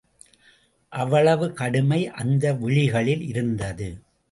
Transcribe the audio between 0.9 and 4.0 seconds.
அவ்வளவு கடுமை அந்த விழிகளில் இருந்தது.